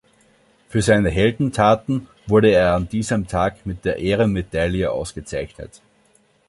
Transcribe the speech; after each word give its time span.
Für 0.67 0.81
seine 0.81 1.11
Heldentaten 1.11 2.07
wurde 2.25 2.49
er 2.51 2.73
an 2.73 2.89
diesem 2.89 3.27
Tag 3.27 3.67
mit 3.67 3.85
der 3.85 3.97
Ehrenmedaille 3.99 4.89
ausgezeichnet. 4.91 5.83